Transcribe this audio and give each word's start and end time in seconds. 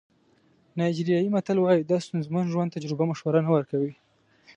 نایجیریایي 0.77 1.33
متل 1.35 1.57
وایي 1.59 1.81
د 1.85 1.91
ستونزمن 2.05 2.45
ژوند 2.53 2.73
تجربه 2.75 3.03
مشوره 3.11 3.39
نه 3.45 3.49
ورکوي. 3.55 3.93